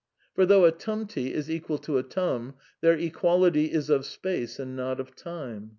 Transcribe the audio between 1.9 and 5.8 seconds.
a tum, their equality is of space and not of time.